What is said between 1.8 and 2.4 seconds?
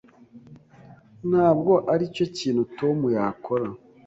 aricyo